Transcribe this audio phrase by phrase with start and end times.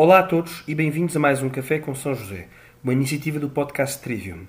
[0.00, 2.46] Olá a todos e bem-vindos a mais um Café com São José,
[2.84, 4.46] uma iniciativa do podcast Trivium.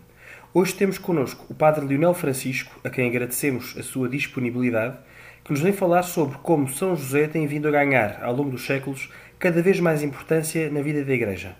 [0.54, 5.00] Hoje temos connosco o Padre Leonel Francisco, a quem agradecemos a sua disponibilidade,
[5.44, 8.64] que nos vem falar sobre como São José tem vindo a ganhar, ao longo dos
[8.64, 9.10] séculos,
[9.40, 11.56] cada vez mais importância na vida da Igreja.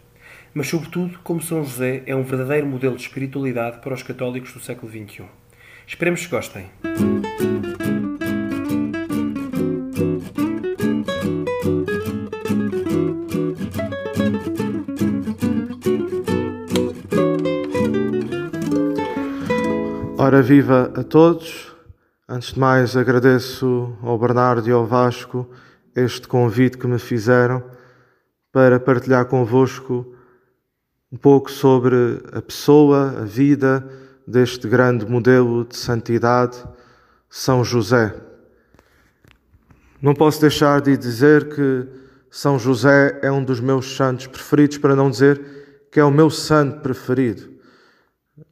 [0.54, 4.60] Mas, sobretudo, como São José é um verdadeiro modelo de espiritualidade para os católicos do
[4.60, 5.24] século XXI.
[5.88, 6.70] Esperemos que gostem.
[20.30, 21.76] Ora viva a todos.
[22.28, 25.50] Antes de mais, agradeço ao Bernardo e ao Vasco
[25.96, 27.64] este convite que me fizeram
[28.52, 30.06] para partilhar convosco
[31.12, 33.84] um pouco sobre a pessoa, a vida
[34.28, 36.64] deste grande modelo de santidade,
[37.28, 38.14] São José.
[40.00, 41.88] Não posso deixar de dizer que
[42.30, 46.30] São José é um dos meus santos preferidos, para não dizer que é o meu
[46.30, 47.58] santo preferido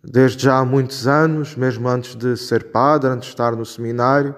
[0.04, 4.36] desde já há muitos anos, mesmo antes de ser padre, antes de estar no seminário,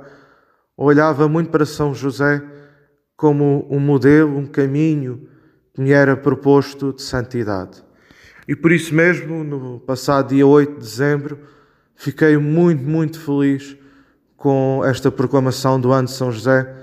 [0.75, 2.41] olhava muito para São José
[3.15, 5.27] como um modelo, um caminho
[5.73, 7.83] que me era proposto de santidade.
[8.47, 11.39] E por isso mesmo, no passado dia 8 de dezembro,
[11.95, 13.77] fiquei muito, muito feliz
[14.35, 16.73] com esta proclamação do ano de São José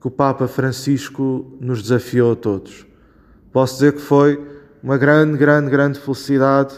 [0.00, 2.86] que o Papa Francisco nos desafiou a todos.
[3.52, 4.42] Posso dizer que foi
[4.82, 6.74] uma grande, grande, grande felicidade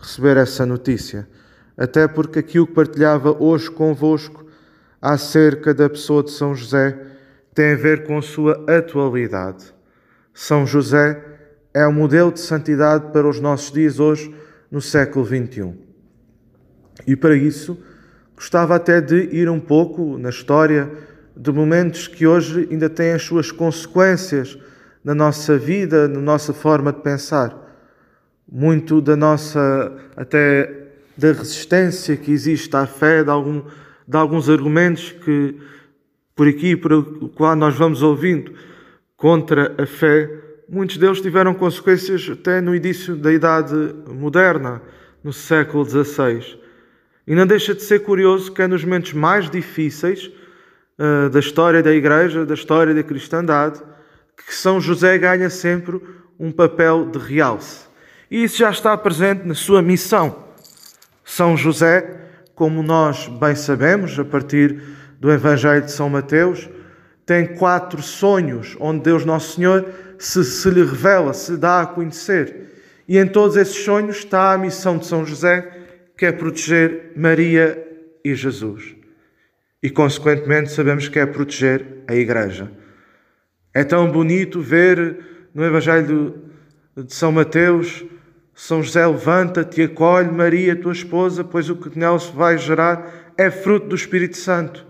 [0.00, 1.28] receber essa notícia,
[1.76, 4.46] até porque aquilo que partilhava hoje convosco
[5.00, 6.98] acerca da pessoa de São José
[7.54, 9.72] tem a ver com a sua atualidade.
[10.32, 11.22] São José
[11.74, 14.34] é o modelo de santidade para os nossos dias hoje,
[14.70, 15.74] no século XXI.
[17.06, 17.78] E para isso,
[18.36, 20.90] gostava até de ir um pouco na história
[21.36, 24.58] de momentos que hoje ainda têm as suas consequências
[25.04, 27.67] na nossa vida, na nossa forma de pensar
[28.50, 33.62] muito da nossa, até da resistência que existe à fé, de, algum,
[34.06, 35.56] de alguns argumentos que
[36.34, 38.52] por aqui, por o qual nós vamos ouvindo
[39.16, 40.30] contra a fé,
[40.68, 43.74] muitos deles tiveram consequências até no início da Idade
[44.06, 44.80] Moderna,
[45.24, 46.56] no século XVI.
[47.26, 50.30] E não deixa de ser curioso que é nos momentos mais difíceis
[50.96, 53.82] uh, da história da Igreja, da história da cristandade,
[54.36, 56.00] que São José ganha sempre
[56.38, 57.87] um papel de realce.
[58.30, 60.44] E isso já está presente na sua missão.
[61.24, 62.16] São José,
[62.54, 64.82] como nós bem sabemos, a partir
[65.18, 66.68] do Evangelho de São Mateus,
[67.24, 69.86] tem quatro sonhos onde Deus Nosso Senhor
[70.18, 72.68] se, se lhe revela, se dá a conhecer.
[73.06, 75.70] E em todos esses sonhos está a missão de São José,
[76.16, 77.86] que é proteger Maria
[78.24, 78.94] e Jesus.
[79.82, 82.70] E, consequentemente, sabemos que é proteger a Igreja.
[83.72, 86.34] É tão bonito ver no Evangelho
[86.96, 88.04] de São Mateus
[88.60, 93.32] são José, levanta-te e acolhe Maria, tua esposa, pois o que nela se vai gerar
[93.36, 94.84] é fruto do Espírito Santo.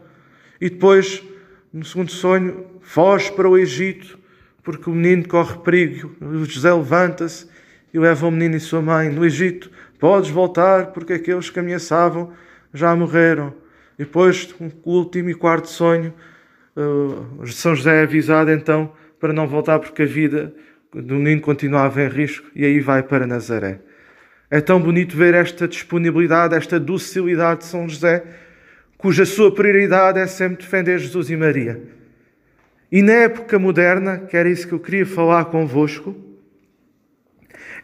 [0.59, 1.23] E depois,
[1.71, 4.19] no segundo sonho, foge para o Egito,
[4.62, 6.11] porque o menino corre perigo.
[6.47, 7.47] José levanta-se
[7.93, 9.11] e leva o menino e sua mãe.
[9.11, 12.33] No Egito, podes voltar, porque aqueles que ameaçavam
[12.73, 13.53] já morreram.
[13.99, 16.15] E depois, o último e quarto sonho,
[16.75, 18.91] uh, São José é avisado então
[19.21, 20.55] para não voltar, porque a vida
[21.03, 23.81] do menino continuava em risco e aí vai para Nazaré.
[24.50, 28.25] É tão bonito ver esta disponibilidade, esta docilidade de São José,
[28.97, 31.81] cuja sua prioridade é sempre defender Jesus e Maria.
[32.91, 36.16] E na época moderna, que era isso que eu queria falar convosco,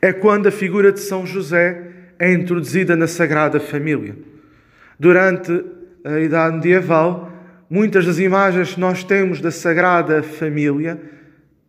[0.01, 1.83] é quando a figura de São José
[2.19, 4.17] é introduzida na Sagrada Família.
[4.99, 5.65] Durante
[6.05, 7.31] a Idade Medieval,
[7.69, 10.99] muitas das imagens que nós temos da Sagrada Família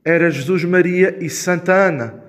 [0.05, 2.23] era Jesus Maria e Santa Ana.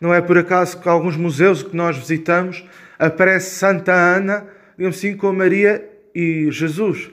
[0.00, 2.64] Não é por acaso que alguns museus que nós visitamos
[2.96, 4.46] aparece Santa Ana,
[4.78, 7.10] digamos assim, com Maria e Jesus.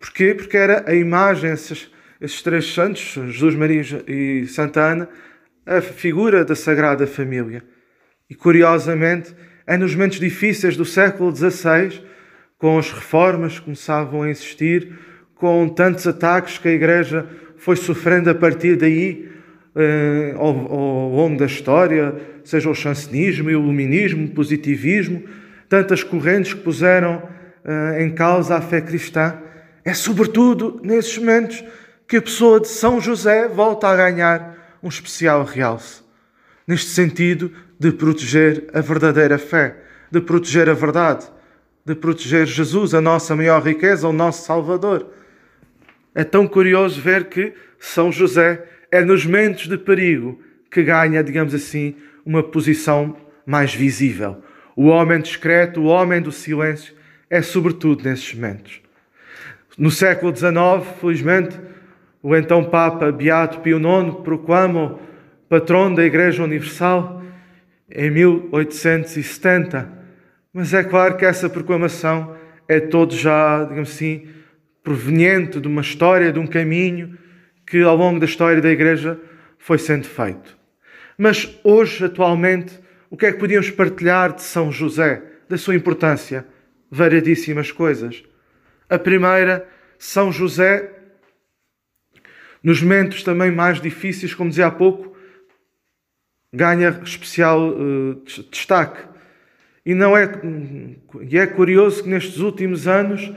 [0.00, 0.34] Porquê?
[0.34, 1.88] Porque era a imagem, esses,
[2.20, 5.08] esses três santos, Jesus, Maria e Santa Ana,
[5.64, 7.62] a figura da Sagrada Família.
[8.28, 9.34] E curiosamente,
[9.66, 12.02] é nos momentos difíceis do século XVI,
[12.58, 14.98] com as reformas que começavam a existir,
[15.34, 19.28] com tantos ataques que a Igreja foi sofrendo a partir daí
[19.74, 22.14] eh, ao, ao, longo da história,
[22.44, 25.22] seja o chancenismo, o iluminismo, o positivismo,
[25.68, 27.22] tantas correntes que puseram
[27.64, 29.36] eh, em causa a fé cristã.
[29.84, 31.62] É sobretudo nesses momentos
[32.06, 36.02] que a pessoa de São José volta a ganhar um especial realce.
[36.66, 39.76] Neste sentido de proteger a verdadeira fé,
[40.10, 41.26] de proteger a verdade,
[41.84, 45.17] de proteger Jesus, a nossa maior riqueza, o nosso Salvador.
[46.18, 51.54] É tão curioso ver que São José é nos momentos de perigo que ganha, digamos
[51.54, 51.94] assim,
[52.26, 53.16] uma posição
[53.46, 54.42] mais visível.
[54.74, 56.92] O homem discreto, o homem do silêncio,
[57.30, 58.80] é sobretudo nesses momentos.
[59.78, 60.52] No século XIX,
[61.00, 61.56] felizmente,
[62.20, 64.98] o então Papa Beato Pio IX proclama o
[65.48, 67.22] patrono da Igreja Universal
[67.88, 69.88] em 1870.
[70.52, 72.34] Mas é claro que essa proclamação
[72.66, 74.26] é todo já, digamos assim,
[74.88, 77.18] proveniente de uma história, de um caminho
[77.66, 79.20] que ao longo da história da Igreja
[79.58, 80.56] foi sendo feito.
[81.18, 82.80] Mas hoje, atualmente,
[83.10, 86.46] o que é que podíamos partilhar de São José, da sua importância?
[86.90, 88.24] Variadíssimas coisas.
[88.88, 89.68] A primeira,
[89.98, 90.90] São José,
[92.62, 95.14] nos momentos também mais difíceis, como dizia há pouco,
[96.50, 99.06] ganha especial uh, destaque.
[99.84, 100.30] E não é
[101.28, 103.30] e é curioso que nestes últimos anos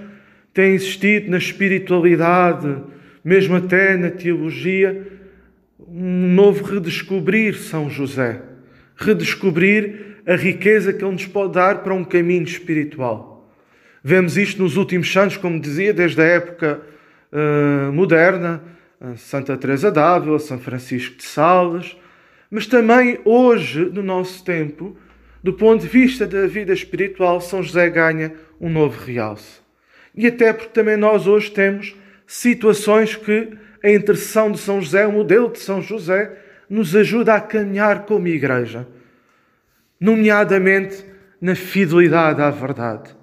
[0.54, 2.78] tem existido na espiritualidade,
[3.24, 5.08] mesmo até na teologia,
[5.80, 8.42] um novo redescobrir São José,
[8.96, 13.52] redescobrir a riqueza que ele nos pode dar para um caminho espiritual.
[14.04, 16.82] Vemos isto nos últimos anos, como dizia, desde a época
[17.32, 18.64] uh, moderna,
[19.18, 21.96] Santa Teresa d'Ávila, São Francisco de Sales,
[22.50, 24.96] mas também hoje, no nosso tempo,
[25.44, 29.61] do ponto de vista da vida espiritual, São José ganha um novo realce.
[30.16, 31.96] E até porque também nós hoje temos
[32.28, 33.50] situações que
[33.84, 36.32] a intercessão de São José, o modelo de São José,
[36.70, 38.88] nos ajuda a caminhar como igreja,
[40.00, 41.04] nomeadamente
[41.42, 43.16] na fidelidade à verdade.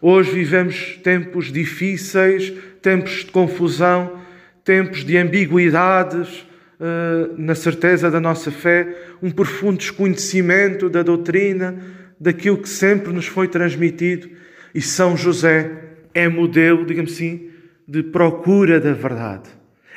[0.00, 2.52] Hoje vivemos tempos difíceis,
[2.82, 4.20] tempos de confusão,
[4.64, 6.40] tempos de ambiguidades
[6.80, 11.78] uh, na certeza da nossa fé, um profundo desconhecimento da doutrina,
[12.18, 14.28] daquilo que sempre nos foi transmitido.
[14.74, 17.50] E São José é modelo, digamos assim,
[17.86, 19.48] de procura da verdade.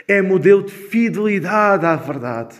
[0.07, 2.55] É modelo de fidelidade à verdade.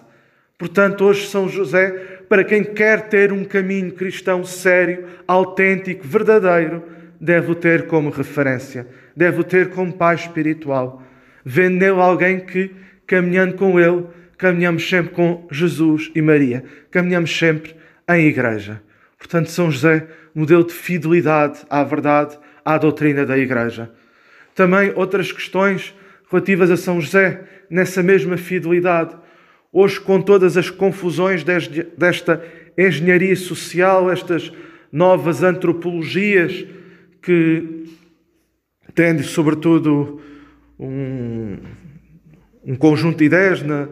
[0.58, 1.90] Portanto, hoje São José,
[2.30, 6.84] para quem quer ter um caminho cristão sério, autêntico, verdadeiro,
[7.20, 11.04] deve o ter como referência, deve o ter como pai espiritual
[11.46, 12.72] vendo nele alguém que,
[13.06, 14.06] caminhando com ele,
[14.38, 17.76] caminhamos sempre com Jesus e Maria, caminhamos sempre
[18.10, 18.82] em igreja.
[19.18, 23.92] Portanto, São José, modelo de fidelidade à verdade, à doutrina da igreja.
[24.56, 25.94] Também outras questões
[26.30, 29.16] relativas a São José, nessa mesma fidelidade.
[29.72, 31.44] Hoje, com todas as confusões
[31.98, 32.44] desta
[32.78, 34.52] engenharia social, estas
[34.92, 36.66] novas antropologias
[37.22, 37.86] que
[38.94, 40.22] tendem, sobretudo,
[40.80, 41.58] um,
[42.64, 43.88] um conjunto de ideias na,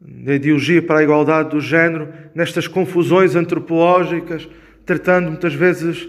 [0.00, 4.48] na ideologia para a igualdade do género, nestas confusões antropológicas,
[4.84, 6.08] tratando muitas vezes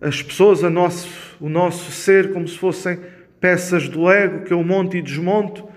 [0.00, 1.08] as pessoas, nosso,
[1.40, 2.98] o nosso ser, como se fossem
[3.40, 5.68] peças do ego que eu monto e desmonto.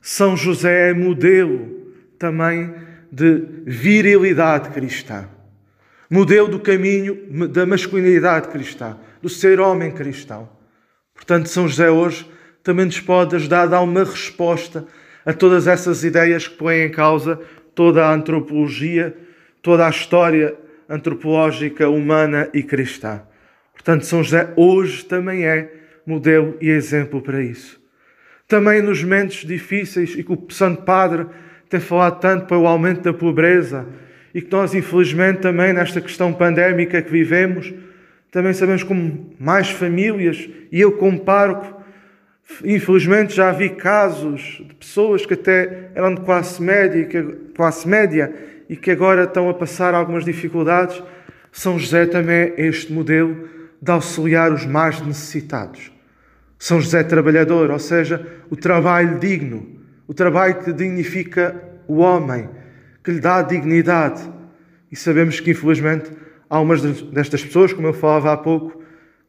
[0.00, 1.68] São José é modelo
[2.18, 2.74] também
[3.10, 5.28] de virilidade cristã,
[6.10, 10.48] modelo do caminho da masculinidade cristã, do ser homem cristão.
[11.14, 12.28] Portanto, São José hoje
[12.62, 14.86] também nos pode ajudar a dar uma resposta
[15.24, 17.40] a todas essas ideias que põem em causa
[17.74, 19.16] toda a antropologia,
[19.60, 20.54] toda a história
[20.88, 23.22] antropológica humana e cristã.
[23.84, 25.72] Portanto, São José hoje também é
[26.06, 27.80] modelo e exemplo para isso.
[28.46, 31.26] Também nos momentos difíceis e que o Santo Padre
[31.68, 33.86] tem falado tanto para o aumento da pobreza
[34.34, 37.72] e que nós, infelizmente, também nesta questão pandémica que vivemos,
[38.30, 41.82] também sabemos como mais famílias, e eu como pároco,
[42.64, 47.08] Infelizmente já vi casos de pessoas que até eram de classe média,
[47.54, 48.32] classe média
[48.68, 51.02] e que agora estão a passar algumas dificuldades.
[51.50, 53.48] São José também é este modelo
[53.82, 55.90] de auxiliar os mais necessitados.
[56.56, 62.48] São José trabalhador, ou seja, o trabalho digno, o trabalho que dignifica o homem,
[63.02, 64.22] que lhe dá dignidade.
[64.90, 66.12] E sabemos que, infelizmente,
[66.48, 68.80] algumas destas pessoas, como eu falava há pouco,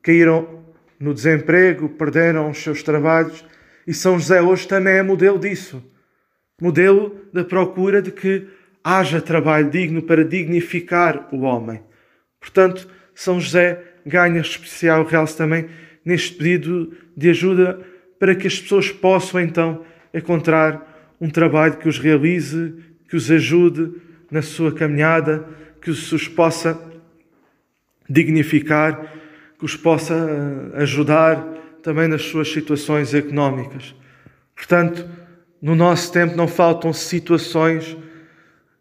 [0.03, 0.63] caíram
[0.99, 3.43] no desemprego, perderam os seus trabalhos.
[3.87, 5.83] E São José hoje também é modelo disso.
[6.61, 8.47] Modelo da procura de que
[8.83, 11.81] haja trabalho digno para dignificar o homem.
[12.39, 15.67] Portanto, São José ganha especial realce também
[16.03, 17.79] neste pedido de ajuda
[18.19, 19.83] para que as pessoas possam então
[20.13, 22.73] encontrar um trabalho que os realize,
[23.07, 23.91] que os ajude
[24.29, 25.45] na sua caminhada,
[25.81, 26.79] que os possa
[28.09, 29.21] dignificar
[29.63, 31.41] que os possa eh, ajudar
[31.81, 33.95] também nas suas situações económicas.
[34.53, 35.07] Portanto,
[35.61, 37.95] no nosso tempo não faltam situações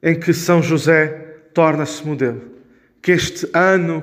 [0.02, 2.42] em que São José torna-se modelo.
[3.00, 4.02] Que este ano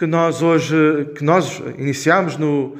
[0.00, 0.74] que nós hoje,
[1.14, 2.74] que nós iniciamos no,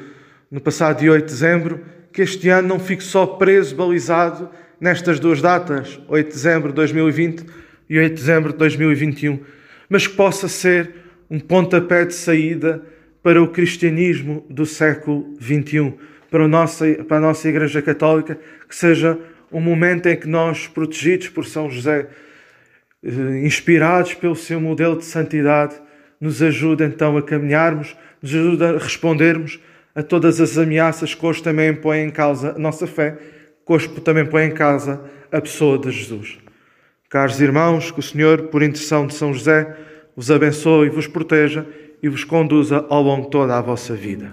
[0.50, 4.49] no passado dia 8 de dezembro, que este ano não fique só preso, balizado
[4.81, 7.45] nestas duas datas, 8 de dezembro de 2020
[7.91, 9.39] e 8 de dezembro de 2021,
[9.87, 10.95] mas que possa ser
[11.29, 12.83] um pontapé de saída
[13.23, 15.93] para o cristianismo do século XXI,
[16.31, 19.19] para a nossa, para a nossa Igreja Católica, que seja
[19.53, 22.09] um momento em que nós, protegidos por São José,
[23.05, 25.75] eh, inspirados pelo seu modelo de santidade,
[26.21, 29.59] nos ajude então a caminharmos, nos ajude a respondermos
[29.95, 33.19] a todas as ameaças que hoje também põem em causa a nossa fé,
[33.67, 35.00] que hoje também põem em causa
[35.33, 36.39] a pessoa de Jesus.
[37.09, 39.77] Caros irmãos, que o Senhor, por intercessão de São José,
[40.15, 41.67] vos abençoe e vos proteja
[42.03, 44.33] e vos conduza ao longo de toda a vossa vida.